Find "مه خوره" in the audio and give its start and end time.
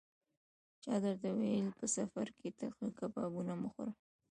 3.61-3.93